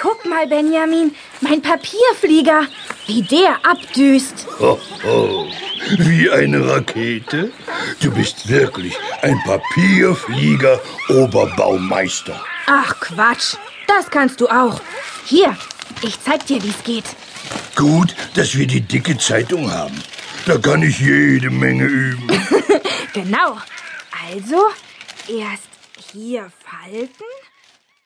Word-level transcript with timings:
Guck 0.00 0.26
mal, 0.26 0.46
Benjamin, 0.46 1.14
mein 1.40 1.62
Papierflieger, 1.62 2.66
wie 3.06 3.22
der 3.22 3.58
abdüst. 3.64 4.46
Ho, 4.60 4.78
ho. 5.04 5.46
Wie 5.98 6.30
eine 6.30 6.68
Rakete? 6.68 7.50
Du 8.00 8.10
bist 8.10 8.48
wirklich 8.48 8.94
ein 9.22 9.38
Papierflieger 9.44 10.80
Oberbaumeister. 11.08 12.38
Ach 12.66 12.98
Quatsch, 13.00 13.54
das 13.86 14.10
kannst 14.10 14.40
du 14.40 14.48
auch. 14.48 14.80
Hier, 15.24 15.56
ich 16.02 16.20
zeig 16.20 16.44
dir, 16.46 16.62
wie's 16.62 16.82
geht. 16.84 17.04
Gut, 17.74 18.14
dass 18.34 18.56
wir 18.56 18.66
die 18.66 18.80
dicke 18.80 19.16
Zeitung 19.16 19.70
haben. 19.72 20.02
Da 20.44 20.58
kann 20.58 20.82
ich 20.82 21.00
jede 21.00 21.50
Menge 21.50 21.84
üben. 21.84 22.26
Genau. 23.14 23.56
Also, 24.30 24.60
erst 25.26 25.70
hier 26.12 26.50
falten. 26.66 27.08